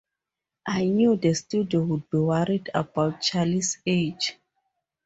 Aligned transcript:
I 0.65 0.85
knew 0.87 1.15
the 1.15 1.35
studio 1.35 1.83
would 1.83 2.09
be 2.09 2.17
worried 2.17 2.71
about 2.73 3.21
Charlie's 3.21 3.77
age. 3.85 4.35